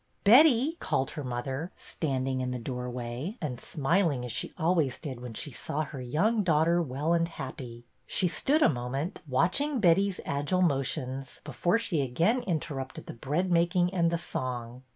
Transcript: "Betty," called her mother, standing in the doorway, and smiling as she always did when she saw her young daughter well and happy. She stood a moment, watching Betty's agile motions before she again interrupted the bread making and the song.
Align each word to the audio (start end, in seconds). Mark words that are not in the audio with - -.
"Betty," 0.23 0.77
called 0.79 1.11
her 1.11 1.23
mother, 1.23 1.71
standing 1.75 2.41
in 2.41 2.49
the 2.49 2.57
doorway, 2.57 3.37
and 3.39 3.59
smiling 3.61 4.25
as 4.25 4.31
she 4.31 4.51
always 4.57 4.97
did 4.97 5.19
when 5.19 5.35
she 5.35 5.51
saw 5.51 5.83
her 5.83 6.01
young 6.01 6.41
daughter 6.41 6.81
well 6.81 7.13
and 7.13 7.27
happy. 7.27 7.85
She 8.07 8.27
stood 8.27 8.63
a 8.63 8.67
moment, 8.67 9.21
watching 9.27 9.79
Betty's 9.79 10.19
agile 10.25 10.63
motions 10.63 11.39
before 11.43 11.77
she 11.77 12.01
again 12.01 12.39
interrupted 12.47 13.05
the 13.05 13.13
bread 13.13 13.51
making 13.51 13.93
and 13.93 14.09
the 14.09 14.17
song. 14.17 14.81